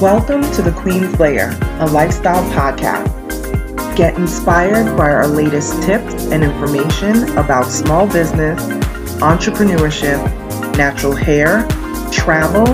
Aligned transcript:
Welcome 0.00 0.42
to 0.54 0.60
the 0.60 0.72
Queen's 0.72 1.20
Lair, 1.20 1.56
a 1.78 1.86
lifestyle 1.86 2.42
podcast. 2.50 3.06
Get 3.96 4.16
inspired 4.16 4.96
by 4.96 5.08
our 5.12 5.28
latest 5.28 5.84
tips 5.84 6.26
and 6.32 6.42
information 6.42 7.38
about 7.38 7.66
small 7.66 8.08
business, 8.08 8.60
entrepreneurship, 9.20 10.18
natural 10.76 11.14
hair, 11.14 11.64
travel, 12.10 12.66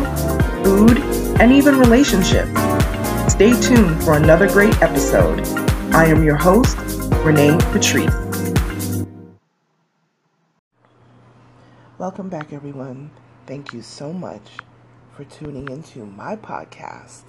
food, 0.64 0.96
and 1.38 1.52
even 1.52 1.78
relationships. 1.78 2.58
Stay 3.30 3.52
tuned 3.60 4.02
for 4.02 4.16
another 4.16 4.48
great 4.48 4.80
episode. 4.80 5.46
I 5.94 6.06
am 6.06 6.24
your 6.24 6.36
host, 6.36 6.78
Renee 7.22 7.58
Patrice. 7.70 8.14
Welcome 11.98 12.30
back, 12.30 12.54
everyone. 12.54 13.10
Thank 13.46 13.74
you 13.74 13.82
so 13.82 14.10
much 14.10 14.40
for 15.14 15.24
tuning 15.24 15.68
into 15.68 16.06
my 16.06 16.36
podcast 16.36 17.22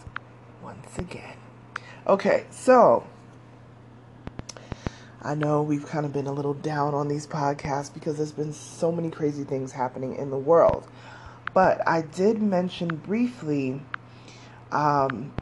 once 0.64 0.97
again. 0.97 1.37
Okay, 2.07 2.46
so 2.50 3.06
I 5.21 5.36
know 5.36 5.61
we've 5.61 5.86
kind 5.86 6.06
of 6.06 6.14
been 6.14 6.28
a 6.28 6.32
little 6.32 6.56
down 6.56 6.93
on 6.93 7.07
these 7.07 7.28
podcasts 7.28 7.93
because 7.93 8.18
there's 8.18 8.32
been 8.32 8.54
so 8.54 8.92
many 8.92 9.11
crazy 9.11 9.43
things 9.43 9.71
happening 9.71 10.15
in 10.15 10.32
the 10.32 10.37
world. 10.37 10.87
But 11.54 11.87
I 11.87 12.01
did 12.01 12.42
mention 12.42 12.87
briefly 12.96 13.82
um, 14.71 15.34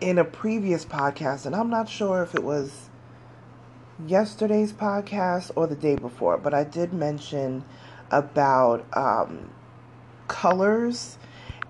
in 0.00 0.18
a 0.18 0.24
previous 0.24 0.84
podcast, 0.84 1.46
and 1.46 1.54
I'm 1.54 1.68
not 1.68 1.88
sure 1.88 2.22
if 2.22 2.34
it 2.34 2.44
was 2.44 2.88
yesterday's 4.06 4.72
podcast 4.72 5.50
or 5.56 5.66
the 5.66 5.74
day 5.74 5.96
before, 5.96 6.38
but 6.38 6.54
I 6.54 6.64
did 6.64 6.92
mention 6.92 7.64
about 8.10 8.86
um, 8.96 9.50
colors 10.28 11.18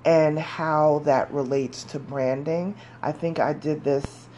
and 0.04 0.38
how 0.38 1.02
that 1.04 1.32
relates 1.32 1.84
to 1.84 1.98
branding. 1.98 2.74
I 3.02 3.12
think 3.12 3.38
I 3.38 3.52
did 3.52 3.84
this. 3.84 4.28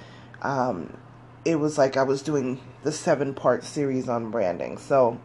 Um, 0.42 0.96
it 1.44 1.56
was 1.56 1.78
like 1.78 1.96
I 1.96 2.02
was 2.02 2.22
doing 2.22 2.60
the 2.82 2.92
seven 2.92 3.34
part 3.34 3.64
series 3.64 4.08
on 4.08 4.30
branding. 4.30 4.78
So 4.78 5.20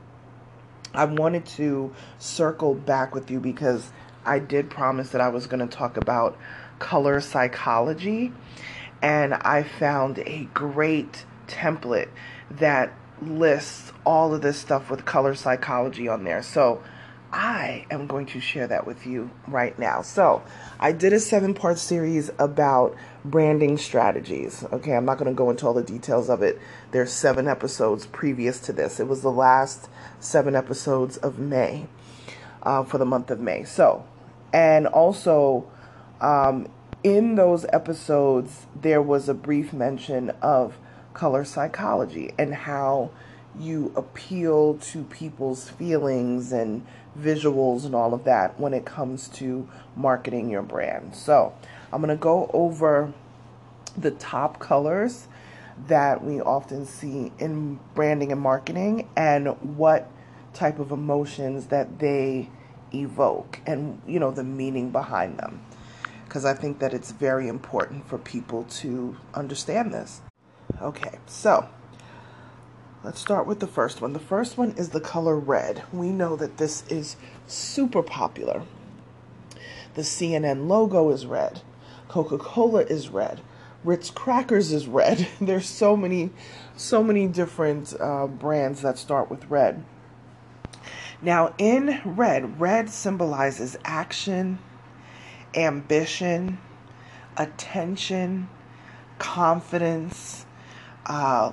I 0.93 1.05
wanted 1.05 1.45
to 1.47 1.93
circle 2.19 2.73
back 2.73 3.13
with 3.13 3.29
you 3.29 3.39
because 3.39 3.91
I 4.25 4.39
did 4.39 4.69
promise 4.69 5.09
that 5.11 5.21
I 5.21 5.29
was 5.29 5.47
going 5.47 5.67
to 5.67 5.75
talk 5.75 5.97
about 5.97 6.37
color 6.79 7.21
psychology. 7.21 8.33
And 9.01 9.33
I 9.33 9.63
found 9.63 10.19
a 10.19 10.47
great 10.53 11.25
template 11.47 12.09
that 12.49 12.93
lists 13.21 13.91
all 14.05 14.33
of 14.33 14.41
this 14.41 14.57
stuff 14.57 14.89
with 14.89 15.05
color 15.05 15.35
psychology 15.35 16.07
on 16.07 16.23
there. 16.23 16.41
So 16.41 16.81
I 17.35 17.85
am 17.91 18.07
going 18.07 18.27
to 18.27 18.39
share 18.39 18.65
that 18.67 18.87
with 18.87 19.05
you 19.05 19.29
right 19.45 19.77
now. 19.77 20.01
So, 20.03 20.41
I 20.79 20.93
did 20.93 21.11
a 21.11 21.19
seven 21.19 21.53
part 21.53 21.77
series 21.77 22.31
about 22.39 22.95
branding 23.25 23.77
strategies. 23.77 24.63
Okay, 24.71 24.93
I'm 24.95 25.03
not 25.03 25.17
going 25.17 25.29
to 25.29 25.35
go 25.35 25.49
into 25.49 25.67
all 25.67 25.73
the 25.73 25.83
details 25.83 26.29
of 26.29 26.41
it. 26.41 26.57
There's 26.91 27.11
seven 27.11 27.49
episodes 27.49 28.07
previous 28.07 28.61
to 28.61 28.71
this. 28.71 29.01
It 29.01 29.09
was 29.09 29.21
the 29.21 29.31
last 29.31 29.89
seven 30.21 30.55
episodes 30.55 31.17
of 31.17 31.37
May 31.37 31.87
uh, 32.63 32.85
for 32.85 32.97
the 32.99 33.05
month 33.05 33.29
of 33.29 33.41
May. 33.41 33.65
So, 33.65 34.05
and 34.53 34.87
also 34.87 35.69
um, 36.21 36.69
in 37.03 37.35
those 37.35 37.65
episodes, 37.73 38.65
there 38.73 39.01
was 39.01 39.27
a 39.27 39.33
brief 39.33 39.73
mention 39.73 40.29
of 40.41 40.77
color 41.13 41.43
psychology 41.43 42.33
and 42.37 42.53
how 42.53 43.11
you 43.59 43.91
appeal 43.95 44.75
to 44.75 45.03
people's 45.03 45.69
feelings 45.69 46.51
and 46.51 46.85
visuals 47.17 47.85
and 47.85 47.95
all 47.95 48.13
of 48.13 48.23
that 48.25 48.59
when 48.59 48.73
it 48.73 48.85
comes 48.85 49.27
to 49.29 49.67
marketing 49.95 50.49
your 50.49 50.61
brand. 50.61 51.15
So, 51.15 51.53
I'm 51.91 52.01
going 52.01 52.15
to 52.15 52.21
go 52.21 52.49
over 52.53 53.13
the 53.97 54.11
top 54.11 54.59
colors 54.59 55.27
that 55.87 56.23
we 56.23 56.41
often 56.41 56.85
see 56.85 57.31
in 57.39 57.79
branding 57.93 58.31
and 58.31 58.41
marketing 58.41 59.09
and 59.15 59.47
what 59.77 60.09
type 60.53 60.79
of 60.79 60.91
emotions 60.91 61.67
that 61.67 61.99
they 61.99 62.49
evoke 62.93 63.59
and 63.65 64.01
you 64.07 64.19
know 64.19 64.31
the 64.31 64.43
meaning 64.43 64.89
behind 64.89 65.37
them 65.37 65.59
because 66.25 66.43
I 66.43 66.53
think 66.53 66.79
that 66.79 66.93
it's 66.93 67.11
very 67.11 67.47
important 67.47 68.07
for 68.07 68.17
people 68.17 68.63
to 68.63 69.15
understand 69.33 69.93
this. 69.93 70.21
Okay, 70.81 71.19
so 71.27 71.69
Let's 73.05 73.21
start 73.21 73.45
with 73.45 73.59
the 73.59 73.67
first 73.67 74.01
one. 74.01 74.13
The 74.13 74.19
first 74.19 74.57
one 74.57 74.71
is 74.77 74.89
the 74.89 74.99
color 74.99 75.37
red. 75.37 75.83
We 75.93 76.09
know 76.09 76.35
that 76.37 76.57
this 76.57 76.83
is 76.87 77.17
super 77.45 78.01
popular. 78.01 78.63
The 79.93 80.01
CNN 80.01 80.67
logo 80.67 81.11
is 81.11 81.27
red. 81.27 81.61
Coca-Cola 82.07 82.81
is 82.81 83.09
red. 83.09 83.41
Ritz 83.83 84.09
crackers 84.09 84.71
is 84.71 84.87
red. 84.87 85.27
There's 85.39 85.69
so 85.69 85.95
many, 85.95 86.31
so 86.75 87.03
many 87.03 87.27
different 87.27 87.93
uh, 87.99 88.25
brands 88.25 88.81
that 88.81 88.97
start 88.97 89.29
with 89.29 89.51
red. 89.51 89.85
Now, 91.21 91.53
in 91.59 92.01
red, 92.03 92.59
red 92.59 92.89
symbolizes 92.89 93.77
action, 93.85 94.57
ambition, 95.53 96.57
attention, 97.37 98.49
confidence, 99.19 100.47
uh, 101.05 101.51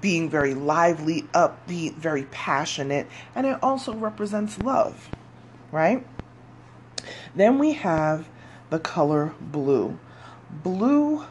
being 0.00 0.28
very 0.28 0.54
lively, 0.54 1.22
upbeat, 1.34 1.94
very 1.94 2.24
passionate, 2.24 3.06
and 3.34 3.46
it 3.46 3.58
also 3.62 3.94
represents 3.94 4.58
love, 4.58 5.10
right? 5.72 6.06
Then 7.34 7.58
we 7.58 7.72
have 7.72 8.28
the 8.70 8.78
color 8.78 9.34
blue. 9.40 9.98
Blue 10.50 11.24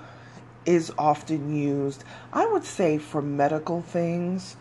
is 0.65 0.91
often 0.97 1.55
used, 1.55 2.03
I 2.33 2.45
would 2.45 2.63
say, 2.63 2.97
for 2.97 3.21
medical 3.21 3.81
things. 3.81 4.57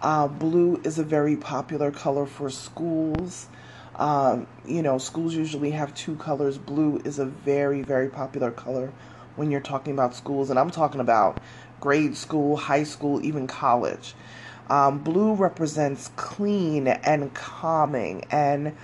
Uh, 0.00 0.28
blue 0.28 0.80
is 0.84 0.98
a 0.98 1.04
very 1.04 1.36
popular 1.36 1.90
color 1.90 2.26
for 2.26 2.50
schools. 2.50 3.48
Um, 3.96 4.46
you 4.64 4.80
know, 4.80 4.96
schools 4.98 5.34
usually 5.34 5.72
have 5.72 5.94
two 5.94 6.16
colors. 6.16 6.56
Blue 6.56 7.02
is 7.04 7.18
a 7.18 7.26
very, 7.26 7.82
very 7.82 8.08
popular 8.08 8.50
color 8.50 8.92
when 9.36 9.50
you're 9.50 9.60
talking 9.60 9.92
about 9.92 10.14
schools, 10.14 10.50
and 10.50 10.58
I'm 10.58 10.70
talking 10.70 11.00
about 11.00 11.38
grade 11.80 12.16
school, 12.16 12.56
high 12.56 12.84
school, 12.84 13.24
even 13.24 13.46
college. 13.46 14.14
Um, 14.68 15.00
blue 15.00 15.34
represents 15.34 16.10
clean 16.14 16.86
and 16.86 17.34
calming 17.34 18.24
and 18.30 18.76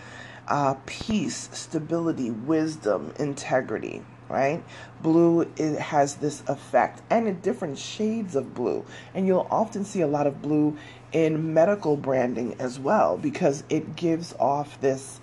uh, 0.48 0.74
peace, 0.86 1.48
stability, 1.52 2.30
wisdom, 2.30 3.12
integrity, 3.18 4.02
right? 4.28 4.62
Blue 5.02 5.42
it 5.56 5.78
has 5.78 6.16
this 6.16 6.42
effect 6.48 7.02
and 7.10 7.28
in 7.28 7.40
different 7.40 7.78
shades 7.78 8.34
of 8.34 8.54
blue. 8.54 8.84
And 9.14 9.26
you'll 9.26 9.46
often 9.50 9.84
see 9.84 10.00
a 10.00 10.06
lot 10.08 10.26
of 10.26 10.42
blue 10.42 10.76
in 11.12 11.54
medical 11.54 11.96
branding 11.96 12.56
as 12.58 12.78
well 12.78 13.16
because 13.16 13.62
it 13.68 13.94
gives 13.96 14.34
off 14.40 14.80
this 14.80 15.20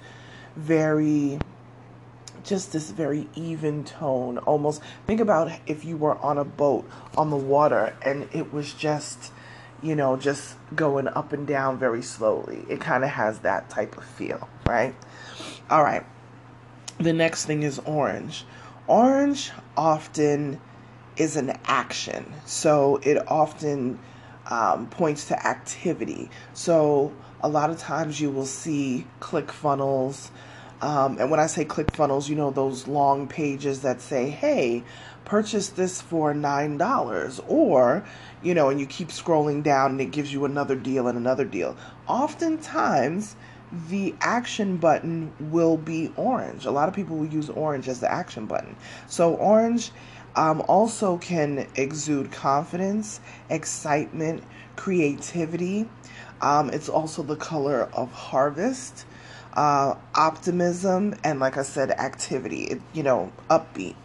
very 0.55 1.39
just 2.43 2.73
this 2.73 2.91
very 2.91 3.27
even 3.35 3.83
tone. 3.83 4.37
Almost 4.39 4.81
think 5.07 5.19
about 5.19 5.51
if 5.65 5.85
you 5.85 5.97
were 5.97 6.17
on 6.17 6.37
a 6.37 6.43
boat 6.43 6.89
on 7.17 7.29
the 7.29 7.37
water 7.37 7.95
and 8.01 8.27
it 8.33 8.53
was 8.53 8.73
just, 8.73 9.31
you 9.81 9.95
know, 9.95 10.17
just 10.17 10.57
going 10.75 11.07
up 11.07 11.33
and 11.33 11.47
down 11.47 11.77
very 11.77 12.01
slowly. 12.01 12.65
It 12.69 12.79
kind 12.79 13.03
of 13.03 13.09
has 13.09 13.39
that 13.39 13.69
type 13.69 13.97
of 13.97 14.03
feel, 14.03 14.47
right? 14.67 14.95
All 15.69 15.83
right. 15.83 16.05
The 16.99 17.13
next 17.13 17.45
thing 17.45 17.63
is 17.63 17.79
orange. 17.79 18.45
Orange 18.87 19.51
often 19.77 20.59
is 21.15 21.37
an 21.37 21.57
action, 21.65 22.33
so 22.45 22.97
it 22.97 23.17
often 23.27 23.99
um, 24.47 24.87
points 24.87 25.27
to 25.27 25.47
activity. 25.47 26.29
So 26.53 27.13
a 27.41 27.49
lot 27.49 27.69
of 27.69 27.77
times 27.77 28.19
you 28.19 28.29
will 28.29 28.45
see 28.45 29.05
ClickFunnels 29.19 30.29
um, 30.83 31.17
and 31.17 31.31
when 31.31 31.39
I 31.39 31.47
say 31.47 31.63
ClickFunnels, 31.63 32.27
you 32.27 32.35
know, 32.35 32.51
those 32.51 32.89
long 32.89 33.25
pages 33.25 33.83
that 33.83 34.01
say, 34.01 34.29
hey, 34.29 34.83
purchase 35.23 35.69
this 35.69 36.01
for 36.01 36.33
$9. 36.33 37.39
Or, 37.47 38.05
you 38.41 38.53
know, 38.53 38.67
and 38.67 38.81
you 38.81 38.85
keep 38.85 39.07
scrolling 39.07 39.63
down 39.63 39.91
and 39.91 40.01
it 40.01 40.11
gives 40.11 40.33
you 40.33 40.43
another 40.43 40.75
deal 40.75 41.07
and 41.07 41.17
another 41.17 41.45
deal. 41.45 41.77
Oftentimes, 42.05 43.37
the 43.87 44.13
action 44.19 44.75
button 44.75 45.31
will 45.39 45.77
be 45.77 46.11
orange. 46.17 46.65
A 46.65 46.71
lot 46.71 46.89
of 46.89 46.93
people 46.93 47.15
will 47.15 47.27
use 47.27 47.49
orange 47.49 47.87
as 47.87 48.01
the 48.01 48.11
action 48.11 48.45
button. 48.45 48.75
So, 49.07 49.35
orange 49.35 49.91
um, 50.35 50.61
also 50.67 51.17
can 51.17 51.65
exude 51.75 52.29
confidence, 52.29 53.21
excitement, 53.49 54.43
creativity. 54.75 55.89
Um, 56.41 56.71
it's 56.71 56.89
also 56.89 57.23
the 57.23 57.37
color 57.37 57.87
of 57.93 58.11
harvest 58.11 59.05
uh, 59.53 59.95
optimism, 60.15 61.15
and 61.23 61.39
like 61.39 61.57
I 61.57 61.63
said, 61.63 61.91
activity, 61.91 62.81
you 62.93 63.03
know, 63.03 63.31
upbeat. 63.49 63.95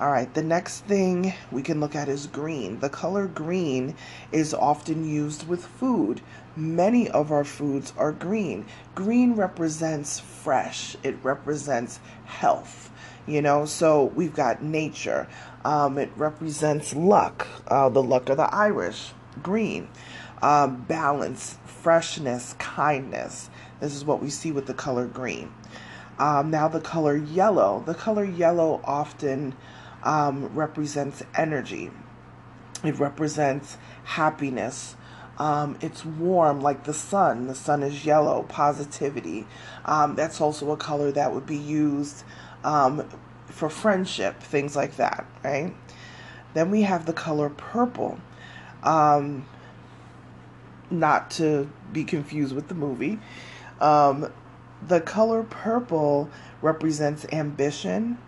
All 0.00 0.12
right, 0.12 0.32
the 0.32 0.44
next 0.44 0.84
thing 0.84 1.34
we 1.50 1.60
can 1.60 1.80
look 1.80 1.96
at 1.96 2.08
is 2.08 2.28
green. 2.28 2.78
The 2.78 2.88
color 2.88 3.26
green 3.26 3.96
is 4.30 4.54
often 4.54 5.08
used 5.08 5.48
with 5.48 5.64
food. 5.64 6.20
Many 6.54 7.10
of 7.10 7.32
our 7.32 7.44
foods 7.44 7.92
are 7.96 8.12
green. 8.12 8.66
Green 8.94 9.34
represents 9.34 10.20
fresh, 10.20 10.96
it 11.02 11.16
represents 11.24 11.98
health, 12.26 12.92
you 13.26 13.42
know. 13.42 13.64
So 13.64 14.04
we've 14.14 14.34
got 14.34 14.62
nature, 14.62 15.26
um, 15.64 15.98
it 15.98 16.10
represents 16.16 16.94
luck, 16.94 17.48
uh, 17.66 17.88
the 17.88 18.02
luck 18.02 18.28
of 18.28 18.36
the 18.36 18.54
Irish, 18.54 19.10
green. 19.42 19.88
Um, 20.40 20.82
balance, 20.82 21.58
freshness, 21.64 22.54
kindness. 22.60 23.50
This 23.80 23.94
is 23.94 24.04
what 24.04 24.22
we 24.22 24.30
see 24.30 24.52
with 24.52 24.66
the 24.66 24.74
color 24.74 25.06
green. 25.06 25.52
Um, 26.18 26.50
now, 26.50 26.68
the 26.68 26.80
color 26.80 27.16
yellow. 27.16 27.82
The 27.86 27.94
color 27.94 28.24
yellow 28.24 28.80
often 28.84 29.54
um, 30.02 30.54
represents 30.54 31.22
energy, 31.36 31.90
it 32.84 32.98
represents 32.98 33.76
happiness. 34.04 34.94
Um, 35.38 35.78
it's 35.80 36.04
warm 36.04 36.60
like 36.60 36.82
the 36.82 36.92
sun. 36.92 37.46
The 37.46 37.54
sun 37.54 37.84
is 37.84 38.04
yellow, 38.04 38.42
positivity. 38.48 39.46
Um, 39.84 40.16
that's 40.16 40.40
also 40.40 40.72
a 40.72 40.76
color 40.76 41.12
that 41.12 41.32
would 41.32 41.46
be 41.46 41.56
used 41.56 42.24
um, 42.64 43.08
for 43.46 43.70
friendship, 43.70 44.40
things 44.40 44.74
like 44.74 44.96
that, 44.96 45.26
right? 45.44 45.72
Then 46.54 46.72
we 46.72 46.82
have 46.82 47.06
the 47.06 47.12
color 47.12 47.50
purple. 47.50 48.18
Um, 48.82 49.46
not 50.90 51.30
to 51.32 51.70
be 51.92 52.04
confused 52.04 52.54
with 52.54 52.68
the 52.68 52.74
movie. 52.74 53.18
Um, 53.80 54.32
the 54.86 55.00
color 55.00 55.42
purple 55.42 56.30
represents 56.62 57.26
ambition, 57.32 58.18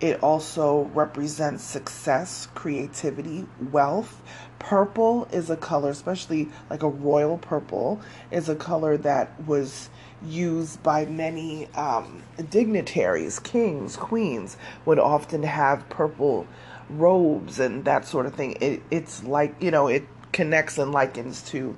it 0.00 0.22
also 0.22 0.90
represents 0.94 1.62
success, 1.62 2.48
creativity, 2.54 3.46
wealth. 3.70 4.22
Purple 4.58 5.28
is 5.30 5.50
a 5.50 5.56
color, 5.56 5.90
especially 5.90 6.48
like 6.70 6.82
a 6.82 6.88
royal 6.88 7.36
purple, 7.36 8.00
is 8.30 8.48
a 8.48 8.54
color 8.56 8.96
that 8.98 9.42
was 9.46 9.90
used 10.24 10.82
by 10.82 11.04
many 11.04 11.66
um, 11.74 12.22
dignitaries, 12.50 13.38
kings, 13.38 13.96
queens, 13.96 14.56
would 14.86 14.98
often 14.98 15.42
have 15.42 15.86
purple 15.90 16.46
robes 16.88 17.60
and 17.60 17.84
that 17.84 18.06
sort 18.06 18.24
of 18.24 18.34
thing. 18.34 18.56
It, 18.60 18.82
it's 18.90 19.22
like, 19.24 19.54
you 19.62 19.70
know, 19.70 19.86
it 19.88 20.04
connects 20.32 20.78
and 20.78 20.92
likens 20.92 21.42
to 21.50 21.76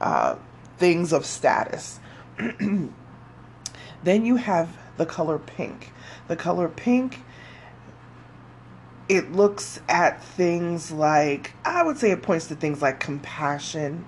uh, 0.00 0.36
things 0.76 1.12
of 1.12 1.24
status. 1.24 2.00
then 4.02 4.24
you 4.24 4.36
have 4.36 4.76
the 4.96 5.06
color 5.06 5.38
pink. 5.38 5.92
The 6.28 6.36
color 6.36 6.68
pink 6.68 7.20
it 9.08 9.32
looks 9.32 9.80
at 9.88 10.22
things 10.22 10.90
like, 10.90 11.52
I 11.64 11.82
would 11.82 11.98
say 11.98 12.10
it 12.10 12.22
points 12.22 12.46
to 12.48 12.54
things 12.54 12.80
like 12.80 13.00
compassion, 13.00 14.06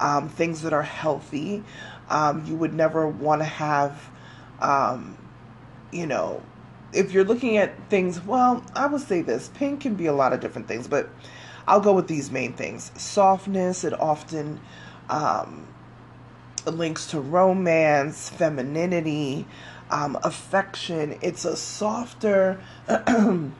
um, 0.00 0.28
things 0.28 0.62
that 0.62 0.72
are 0.72 0.82
healthy. 0.82 1.62
Um, 2.08 2.44
you 2.46 2.56
would 2.56 2.74
never 2.74 3.06
want 3.06 3.42
to 3.42 3.46
have, 3.46 4.10
um, 4.60 5.18
you 5.92 6.06
know, 6.06 6.42
if 6.92 7.12
you're 7.12 7.24
looking 7.24 7.56
at 7.56 7.90
things, 7.90 8.24
well, 8.24 8.64
I 8.74 8.86
would 8.86 9.02
say 9.02 9.20
this 9.20 9.50
pink 9.54 9.80
can 9.80 9.94
be 9.94 10.06
a 10.06 10.12
lot 10.12 10.32
of 10.32 10.40
different 10.40 10.68
things, 10.68 10.86
but 10.88 11.10
I'll 11.66 11.80
go 11.80 11.92
with 11.92 12.08
these 12.08 12.30
main 12.30 12.52
things. 12.52 12.92
Softness, 12.96 13.84
it 13.84 13.98
often 13.98 14.60
um, 15.10 15.66
links 16.70 17.06
to 17.08 17.20
romance, 17.20 18.28
femininity, 18.30 19.46
um, 19.90 20.18
affection. 20.22 21.18
It's 21.22 21.44
a 21.44 21.56
softer. 21.56 22.60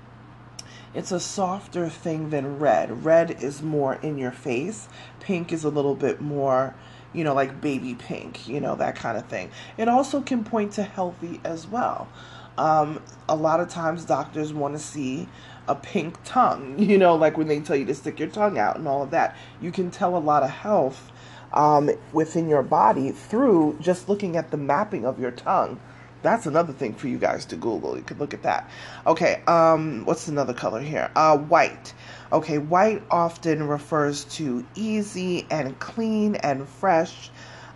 It's 0.94 1.10
a 1.10 1.18
softer 1.18 1.88
thing 1.88 2.30
than 2.30 2.60
red. 2.60 3.04
Red 3.04 3.42
is 3.42 3.60
more 3.60 3.96
in 3.96 4.16
your 4.16 4.30
face. 4.30 4.88
Pink 5.18 5.52
is 5.52 5.64
a 5.64 5.68
little 5.68 5.96
bit 5.96 6.20
more, 6.20 6.76
you 7.12 7.24
know, 7.24 7.34
like 7.34 7.60
baby 7.60 7.96
pink, 7.96 8.46
you 8.46 8.60
know, 8.60 8.76
that 8.76 8.94
kind 8.94 9.18
of 9.18 9.26
thing. 9.26 9.50
It 9.76 9.88
also 9.88 10.20
can 10.20 10.44
point 10.44 10.72
to 10.74 10.84
healthy 10.84 11.40
as 11.42 11.66
well. 11.66 12.08
Um, 12.56 13.02
a 13.28 13.34
lot 13.34 13.58
of 13.58 13.68
times 13.68 14.04
doctors 14.04 14.52
want 14.52 14.74
to 14.74 14.78
see 14.78 15.26
a 15.66 15.74
pink 15.74 16.16
tongue, 16.24 16.78
you 16.78 16.96
know, 16.96 17.16
like 17.16 17.36
when 17.36 17.48
they 17.48 17.58
tell 17.58 17.74
you 17.74 17.86
to 17.86 17.94
stick 17.94 18.20
your 18.20 18.28
tongue 18.28 18.56
out 18.56 18.76
and 18.76 18.86
all 18.86 19.02
of 19.02 19.10
that. 19.10 19.36
You 19.60 19.72
can 19.72 19.90
tell 19.90 20.16
a 20.16 20.18
lot 20.18 20.44
of 20.44 20.50
health 20.50 21.10
um, 21.54 21.90
within 22.12 22.48
your 22.48 22.62
body 22.62 23.10
through 23.10 23.78
just 23.80 24.08
looking 24.08 24.36
at 24.36 24.50
the 24.50 24.58
mapping 24.58 25.06
of 25.06 25.18
your 25.18 25.30
tongue 25.30 25.80
that's 26.24 26.46
another 26.46 26.72
thing 26.72 26.94
for 26.94 27.06
you 27.06 27.18
guys 27.18 27.44
to 27.44 27.56
Google. 27.56 27.96
You 27.98 28.02
could 28.02 28.18
look 28.18 28.32
at 28.32 28.42
that. 28.42 28.68
Okay, 29.06 29.42
um, 29.46 30.06
what's 30.06 30.26
another 30.26 30.54
color 30.54 30.80
here? 30.80 31.10
Uh, 31.14 31.36
white. 31.36 31.92
Okay, 32.32 32.56
white 32.56 33.02
often 33.10 33.68
refers 33.68 34.24
to 34.36 34.66
easy 34.74 35.46
and 35.50 35.78
clean 35.78 36.36
and 36.36 36.66
fresh, 36.66 37.30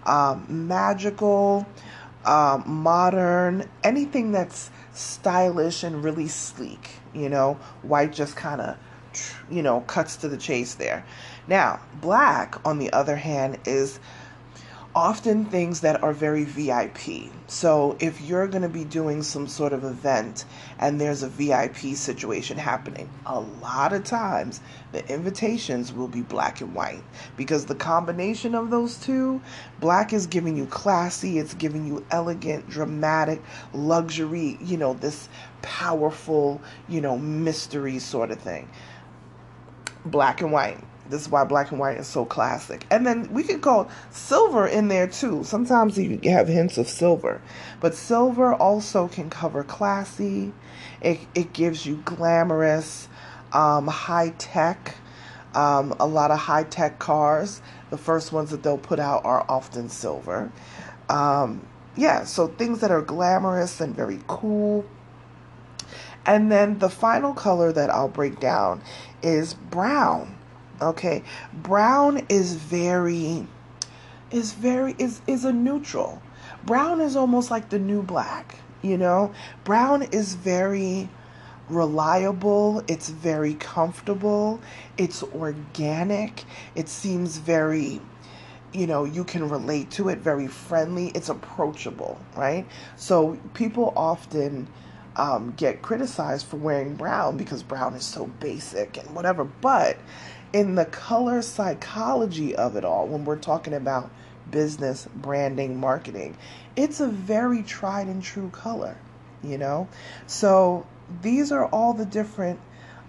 um, 0.07 0.47
magical, 0.49 1.67
um, 2.25 2.65
modern, 2.67 3.69
anything 3.85 4.33
that's 4.33 4.71
stylish 4.95 5.85
and 5.85 6.03
really 6.03 6.27
sleek. 6.27 6.89
You 7.13 7.29
know, 7.29 7.61
white 7.83 8.13
just 8.15 8.35
kind 8.35 8.63
of, 8.63 8.79
you 9.51 9.63
know, 9.63 9.83
cuts 9.83 10.17
to 10.17 10.29
the 10.29 10.39
chase 10.39 10.75
there. 10.75 11.05
Now, 11.49 11.81
black, 12.03 12.57
on 12.67 12.79
the 12.79 12.93
other 12.93 13.17
hand, 13.17 13.59
is 13.65 13.99
often 14.95 15.45
things 15.45 15.81
that 15.81 16.03
are 16.03 16.13
very 16.13 16.45
VIP. 16.45 17.31
So 17.47 17.97
if 18.01 18.21
you're 18.21 18.49
going 18.49 18.63
to 18.63 18.69
be 18.69 18.85
doing 18.85 19.23
some 19.23 19.47
sort 19.47 19.73
of 19.73 19.85
event 19.85 20.45
and 20.79 21.01
there's 21.01 21.23
a 21.23 21.29
VIP 21.29 21.95
situation 21.95 22.59
happening, 22.59 23.09
a 23.25 23.41
lot 23.41 23.93
of 23.93 24.05
times 24.05 24.61
the 24.93 25.07
invitations 25.11 25.93
will 25.93 26.09
be 26.09 26.23
black 26.23 26.61
and 26.61 26.75
white 26.75 27.03
because 27.37 27.67
the 27.67 27.75
combination 27.75 28.55
of 28.55 28.71
those 28.71 28.99
two, 28.99 29.41
black 29.81 30.13
is 30.13 30.27
giving 30.27 30.57
you 30.57 30.67
classy, 30.67 31.39
it's 31.39 31.55
giving 31.55 31.87
you 31.87 32.05
elegant, 32.11 32.69
dramatic, 32.69 33.43
luxury, 33.73 34.59
you 34.61 34.77
know, 34.77 34.95
this 34.95 35.29
powerful, 35.63 36.61
you 36.89 37.01
know, 37.01 37.17
mystery 37.17 37.99
sort 37.99 38.31
of 38.31 38.39
thing. 38.39 38.69
Black 40.05 40.41
and 40.41 40.53
white 40.53 40.83
this 41.11 41.23
is 41.23 41.29
why 41.29 41.45
black 41.45 41.71
and 41.71 41.81
white 41.81 41.99
is 41.99 42.07
so 42.07 42.25
classic. 42.25 42.87
And 42.91 43.07
then 43.07 43.33
we 43.33 43.43
could 43.43 43.61
call 43.61 43.91
silver 44.11 44.67
in 44.67 44.89
there 44.89 45.07
too. 45.07 45.45
Sometimes 45.45 45.99
you 45.99 46.21
have 46.25 46.49
hints 46.49 46.79
of 46.79 46.89
silver. 46.89 47.41
But 47.81 47.95
silver 47.95 48.55
also 48.55 49.09
can 49.09 49.31
cover 49.31 49.65
classy. 49.65 50.53
It, 51.01 51.21
it 51.35 51.53
gives 51.53 51.87
you 51.87 51.97
glamorous, 52.05 53.09
um, 53.53 53.87
high 53.87 54.35
tech. 54.39 54.97
Um, 55.55 55.95
a 55.99 56.07
lot 56.07 56.31
of 56.31 56.39
high 56.39 56.65
tech 56.65 56.99
cars. 56.99 57.63
The 57.91 57.99
first 57.99 58.33
ones 58.33 58.51
that 58.51 58.63
they'll 58.63 58.79
put 58.79 59.01
out 59.01 59.25
are 59.25 59.47
often 59.49 59.89
silver. 59.89 60.53
Um, 61.09 61.67
yeah, 61.97 62.25
so 62.25 62.47
things 62.47 62.81
that 62.81 62.91
are 62.91 63.03
glamorous 63.03 63.81
and 63.81 63.97
very 63.97 64.21
cool. 64.27 64.85
And 66.27 66.53
then 66.53 66.79
the 66.79 66.91
final 66.91 67.33
color 67.33 67.73
that 67.73 67.89
I'll 67.91 68.09
break 68.09 68.39
down 68.39 68.83
is 69.23 69.55
brown. 69.55 70.38
Okay, 70.81 71.23
brown 71.53 72.25
is 72.29 72.55
very 72.55 73.47
is 74.31 74.53
very 74.53 74.95
is 74.99 75.21
is 75.27 75.45
a 75.45 75.53
neutral. 75.53 76.23
Brown 76.65 77.01
is 77.01 77.17
almost 77.17 77.51
like 77.51 77.69
the 77.69 77.79
new 77.79 78.03
black, 78.03 78.57
you 78.83 78.97
know? 78.97 79.33
Brown 79.65 80.03
is 80.03 80.35
very 80.35 81.09
reliable, 81.69 82.83
it's 82.89 83.09
very 83.09 83.55
comfortable, 83.55 84.61
it's 84.97 85.23
organic, 85.23 86.45
it 86.75 86.89
seems 86.89 87.39
very 87.39 88.01
you 88.73 88.87
know, 88.87 89.05
you 89.05 89.25
can 89.25 89.49
relate 89.49 89.91
to 89.93 90.11
it, 90.11 90.19
very 90.19 90.47
friendly, 90.47 91.09
it's 91.15 91.31
approachable, 91.31 92.21
right? 92.37 92.67
So 92.97 93.39
people 93.55 93.95
often 93.97 94.69
um, 95.17 95.55
get 95.57 95.83
criticized 95.83 96.47
for 96.47 96.57
wearing 96.57 96.95
brown 96.95 97.37
because 97.37 97.63
brown 97.63 97.95
is 97.95 98.05
so 98.05 98.27
basic 98.41 98.99
and 98.99 99.15
whatever, 99.15 99.45
but 99.45 99.97
in 100.53 100.75
the 100.75 100.85
color 100.85 101.43
psychology 101.43 102.57
of 102.57 102.77
it 102.77 102.85
all, 102.85 103.07
when 103.07 103.25
we're 103.25 103.37
talking 103.37 103.75
about 103.75 104.11
business, 104.51 105.07
branding, 105.15 105.79
marketing, 105.79 106.37
it's 106.77 107.01
a 107.01 107.09
very 107.09 107.63
tried 107.63 108.07
and 108.07 108.23
true 108.23 108.49
color, 108.51 108.97
you 109.43 109.59
know? 109.59 109.89
So 110.27 110.87
these 111.23 111.53
are 111.53 111.67
all 111.67 111.93
the 111.93 112.07
different 112.07 112.61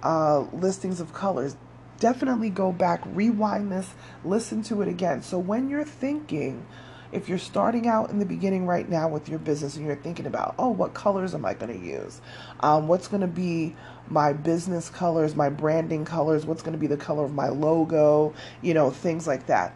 uh, 0.03 0.39
listings 0.51 0.99
of 0.99 1.13
colors. 1.13 1.55
Definitely 1.99 2.49
go 2.49 2.71
back, 2.71 3.01
rewind 3.05 3.71
this, 3.71 3.93
listen 4.23 4.63
to 4.63 4.81
it 4.81 4.87
again. 4.87 5.21
So 5.21 5.37
when 5.37 5.69
you're 5.69 5.83
thinking, 5.83 6.65
if 7.11 7.27
you're 7.29 7.37
starting 7.39 7.87
out 7.87 8.09
in 8.11 8.19
the 8.19 8.25
beginning 8.25 8.65
right 8.67 8.87
now 8.87 9.07
with 9.07 9.29
your 9.29 9.39
business 9.39 9.75
and 9.77 9.85
you're 9.85 9.95
thinking 9.95 10.25
about, 10.27 10.55
oh, 10.59 10.69
what 10.69 10.93
colors 10.93 11.33
am 11.33 11.45
I 11.45 11.53
going 11.53 11.79
to 11.79 11.85
use? 11.85 12.21
Um, 12.59 12.87
what's 12.87 13.07
going 13.07 13.21
to 13.21 13.27
be 13.27 13.75
my 14.07 14.33
business 14.33 14.89
colors, 14.89 15.35
my 15.35 15.49
branding 15.49 16.05
colors? 16.05 16.45
What's 16.45 16.61
going 16.61 16.73
to 16.73 16.79
be 16.79 16.87
the 16.87 16.97
color 16.97 17.25
of 17.25 17.33
my 17.33 17.49
logo? 17.49 18.33
You 18.61 18.73
know, 18.73 18.91
things 18.91 19.27
like 19.27 19.47
that. 19.47 19.75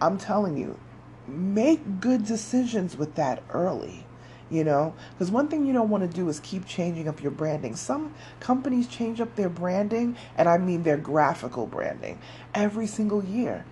I'm 0.00 0.18
telling 0.18 0.56
you, 0.56 0.78
make 1.26 2.00
good 2.00 2.24
decisions 2.24 2.96
with 2.96 3.14
that 3.16 3.42
early. 3.50 4.06
you 4.50 4.64
know 4.64 4.94
because 5.12 5.30
one 5.30 5.48
thing 5.48 5.66
you 5.66 5.72
don't 5.72 5.90
want 5.90 6.02
to 6.08 6.16
do 6.16 6.28
is 6.28 6.40
keep 6.40 6.66
changing 6.66 7.08
up 7.08 7.22
your 7.22 7.30
branding 7.30 7.76
some 7.76 8.14
companies 8.40 8.86
change 8.88 9.20
up 9.20 9.34
their 9.36 9.48
branding 9.48 10.16
and 10.36 10.48
i 10.48 10.56
mean 10.56 10.82
their 10.82 10.96
graphical 10.96 11.66
branding 11.66 12.18
every 12.54 12.86
single 12.86 13.24
year 13.24 13.64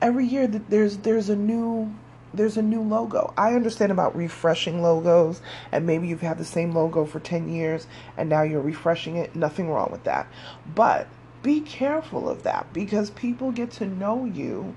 every 0.00 0.26
year 0.26 0.46
there's 0.46 0.98
there's 0.98 1.28
a 1.28 1.36
new 1.36 1.92
there's 2.34 2.56
a 2.56 2.62
new 2.62 2.82
logo. 2.82 3.32
I 3.36 3.54
understand 3.54 3.92
about 3.92 4.16
refreshing 4.16 4.82
logos, 4.82 5.40
and 5.70 5.86
maybe 5.86 6.08
you've 6.08 6.20
had 6.20 6.38
the 6.38 6.44
same 6.44 6.72
logo 6.72 7.04
for 7.04 7.20
10 7.20 7.48
years 7.48 7.86
and 8.16 8.28
now 8.28 8.42
you're 8.42 8.60
refreshing 8.60 9.16
it. 9.16 9.34
Nothing 9.34 9.70
wrong 9.70 9.90
with 9.90 10.04
that. 10.04 10.26
But 10.74 11.08
be 11.42 11.60
careful 11.60 12.28
of 12.28 12.42
that 12.44 12.72
because 12.72 13.10
people 13.10 13.50
get 13.50 13.70
to 13.72 13.86
know 13.86 14.24
you 14.24 14.76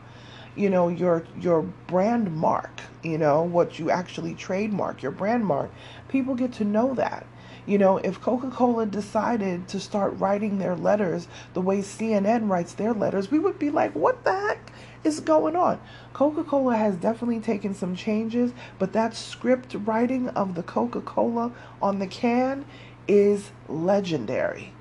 you 0.56 0.70
know 0.70 0.88
your 0.88 1.24
your 1.40 1.62
brand 1.62 2.34
mark 2.36 2.82
you 3.04 3.18
know 3.18 3.44
what 3.44 3.78
you 3.78 3.92
actually 3.92 4.34
trademark 4.34 5.04
your 5.04 5.12
brand 5.12 5.46
mark 5.46 5.70
people 6.08 6.34
get 6.34 6.54
to 6.54 6.64
know 6.64 6.96
that 6.96 7.26
you 7.66 7.78
know 7.78 7.98
if 7.98 8.22
coca-cola 8.22 8.86
decided 8.86 9.68
to 9.68 9.80
start 9.80 10.18
writing 10.18 10.58
their 10.58 10.76
letters 10.76 11.28
the 11.54 11.62
way 11.62 11.80
cnn 11.80 12.50
writes 12.50 12.74
their 12.74 12.94
letters 12.94 13.30
we 13.30 13.38
would 13.38 13.60
be 13.60 13.70
like 13.70 13.94
what 13.94 14.24
the 14.24 14.32
heck 14.32 14.72
is 15.06 15.20
going 15.20 15.56
on 15.56 15.80
coca-cola 16.14 16.76
has 16.76 16.96
definitely 16.96 17.40
taken 17.40 17.74
some 17.74 17.96
changes 17.96 18.52
but 18.80 18.94
that 18.94 19.16
script 19.16 19.76
writing 19.86 20.30
of 20.30 20.56
the 20.56 20.64
coca-cola 20.64 21.52
on 21.82 22.00
the 22.00 22.08
can 22.08 22.66
is 23.08 23.52
legendary 23.70 24.74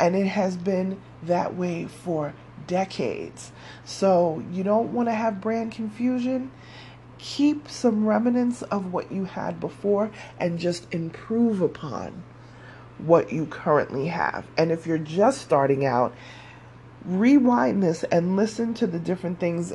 and 0.00 0.16
it 0.16 0.26
has 0.26 0.56
been 0.56 0.98
that 1.22 1.54
way 1.54 1.86
for 1.86 2.34
decades. 2.66 3.52
So 3.84 4.42
you 4.50 4.62
don't 4.62 4.92
want 4.92 5.08
to 5.08 5.12
have 5.12 5.40
brand 5.40 5.72
confusion. 5.72 6.50
Keep 7.18 7.68
some 7.68 8.06
remnants 8.06 8.62
of 8.62 8.92
what 8.92 9.12
you 9.12 9.26
had 9.26 9.60
before 9.60 10.10
and 10.38 10.58
just 10.58 10.92
improve 10.92 11.60
upon 11.60 12.22
what 12.98 13.32
you 13.32 13.46
currently 13.46 14.06
have. 14.06 14.46
And 14.56 14.70
if 14.70 14.86
you're 14.86 14.98
just 14.98 15.42
starting 15.42 15.84
out, 15.84 16.14
rewind 17.04 17.82
this 17.82 18.02
and 18.04 18.36
listen 18.36 18.74
to 18.74 18.86
the 18.86 18.98
different 18.98 19.40
things 19.40 19.74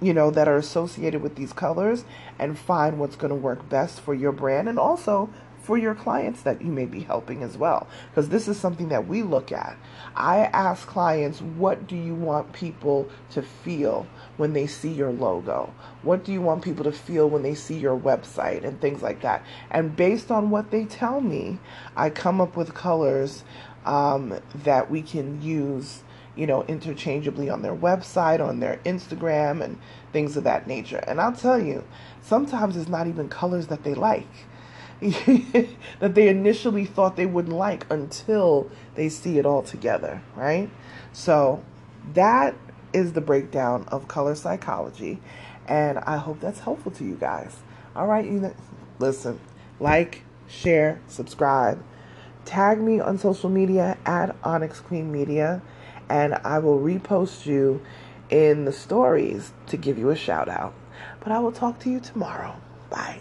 you 0.00 0.14
know 0.14 0.30
that 0.30 0.46
are 0.46 0.56
associated 0.56 1.22
with 1.22 1.34
these 1.34 1.52
colors 1.52 2.04
and 2.38 2.56
find 2.58 2.98
what's 2.98 3.16
going 3.16 3.30
to 3.30 3.34
work 3.34 3.68
best 3.68 4.00
for 4.00 4.14
your 4.14 4.32
brand 4.32 4.68
and 4.68 4.78
also 4.78 5.28
for 5.68 5.76
your 5.76 5.94
clients 5.94 6.40
that 6.42 6.62
you 6.62 6.72
may 6.72 6.86
be 6.86 7.00
helping 7.00 7.42
as 7.42 7.58
well. 7.58 7.86
Because 8.08 8.30
this 8.30 8.48
is 8.48 8.58
something 8.58 8.88
that 8.88 9.06
we 9.06 9.22
look 9.22 9.52
at. 9.52 9.76
I 10.16 10.38
ask 10.38 10.88
clients, 10.88 11.42
what 11.42 11.86
do 11.86 11.94
you 11.94 12.14
want 12.14 12.54
people 12.54 13.06
to 13.32 13.42
feel 13.42 14.06
when 14.38 14.54
they 14.54 14.66
see 14.66 14.90
your 14.90 15.12
logo? 15.12 15.74
What 16.00 16.24
do 16.24 16.32
you 16.32 16.40
want 16.40 16.64
people 16.64 16.84
to 16.84 16.92
feel 16.92 17.28
when 17.28 17.42
they 17.42 17.54
see 17.54 17.76
your 17.76 17.98
website 17.98 18.64
and 18.64 18.80
things 18.80 19.02
like 19.02 19.20
that? 19.20 19.44
And 19.70 19.94
based 19.94 20.30
on 20.30 20.48
what 20.48 20.70
they 20.70 20.86
tell 20.86 21.20
me, 21.20 21.58
I 21.96 22.08
come 22.08 22.40
up 22.40 22.56
with 22.56 22.72
colors 22.72 23.44
um, 23.84 24.40
that 24.54 24.90
we 24.90 25.02
can 25.02 25.42
use 25.42 26.02
you 26.38 26.46
know, 26.46 26.62
interchangeably 26.64 27.50
on 27.50 27.62
their 27.62 27.74
website, 27.74 28.40
on 28.40 28.60
their 28.60 28.78
Instagram, 28.84 29.62
and 29.62 29.76
things 30.12 30.36
of 30.36 30.44
that 30.44 30.68
nature. 30.68 31.02
And 31.08 31.20
I'll 31.20 31.32
tell 31.32 31.60
you, 31.60 31.82
sometimes 32.22 32.76
it's 32.76 32.88
not 32.88 33.08
even 33.08 33.28
colors 33.28 33.66
that 33.66 33.82
they 33.82 33.94
like. 33.94 34.28
that 35.00 36.14
they 36.14 36.28
initially 36.28 36.84
thought 36.84 37.16
they 37.16 37.26
wouldn't 37.26 37.54
like 37.54 37.86
until 37.90 38.70
they 38.94 39.08
see 39.08 39.38
it 39.38 39.46
all 39.46 39.62
together, 39.62 40.22
right? 40.36 40.70
So 41.12 41.62
that 42.14 42.54
is 42.92 43.12
the 43.12 43.20
breakdown 43.20 43.84
of 43.88 44.06
color 44.06 44.34
psychology, 44.36 45.20
and 45.66 45.98
I 45.98 46.16
hope 46.16 46.40
that's 46.40 46.60
helpful 46.60 46.92
to 46.92 47.04
you 47.04 47.14
guys. 47.14 47.56
All 47.96 48.06
right, 48.06 48.24
you 48.24 48.40
know, 48.40 48.54
listen, 49.00 49.40
like, 49.80 50.22
share, 50.46 51.00
subscribe, 51.08 51.82
tag 52.44 52.80
me 52.80 53.00
on 53.00 53.18
social 53.18 53.50
media 53.50 53.98
at 54.06 54.34
Onyx 54.42 54.80
Queen 54.80 55.12
Media, 55.12 55.62
and 56.08 56.34
I 56.44 56.58
will 56.58 56.78
repost 56.78 57.46
you 57.46 57.82
in 58.30 58.64
the 58.64 58.72
stories 58.72 59.52
to 59.66 59.76
give 59.76 59.98
you 59.98 60.10
a 60.10 60.16
shout 60.16 60.48
out. 60.48 60.74
But 61.20 61.32
I 61.32 61.38
will 61.38 61.52
talk 61.52 61.78
to 61.80 61.90
you 61.90 62.00
tomorrow. 62.00 62.56
Bye. 62.90 63.20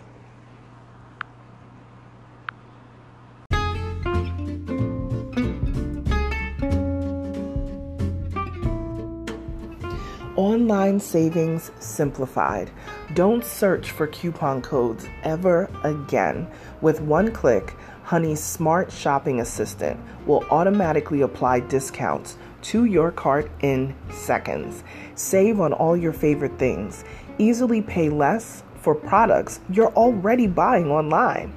Online 10.35 10.99
savings 10.99 11.71
simplified. 11.79 12.69
Don't 13.15 13.43
search 13.43 13.89
for 13.89 14.05
coupon 14.05 14.61
codes 14.61 15.07
ever 15.23 15.67
again. 15.83 16.47
With 16.79 17.01
one 17.01 17.31
click, 17.31 17.75
Honey's 18.03 18.41
smart 18.41 18.91
shopping 18.91 19.41
assistant 19.41 19.99
will 20.27 20.45
automatically 20.51 21.21
apply 21.21 21.61
discounts 21.61 22.37
to 22.67 22.83
your 22.83 23.11
cart 23.11 23.49
in 23.61 23.95
seconds. 24.11 24.83
Save 25.15 25.61
on 25.61 25.71
all 25.71 25.95
your 25.95 26.11
favorite 26.11 26.59
things. 26.59 27.05
Easily 27.37 27.81
pay 27.81 28.09
less 28.09 28.63
for 28.81 28.93
products 28.93 29.61
you're 29.69 29.93
already 29.93 30.47
buying 30.47 30.91
online. 30.91 31.53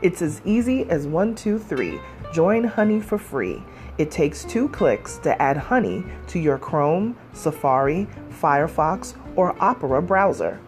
It's 0.00 0.22
as 0.22 0.40
easy 0.46 0.88
as 0.88 1.06
one, 1.06 1.34
two, 1.34 1.58
three. 1.58 2.00
Join 2.32 2.64
Honey 2.64 3.00
for 3.00 3.18
free. 3.18 3.62
It 3.98 4.10
takes 4.10 4.44
two 4.44 4.70
clicks 4.70 5.18
to 5.18 5.40
add 5.42 5.58
Honey 5.58 6.02
to 6.28 6.38
your 6.38 6.56
Chrome, 6.56 7.16
Safari, 7.34 8.08
Firefox, 8.30 9.14
or 9.36 9.54
Opera 9.62 10.00
browser. 10.00 10.58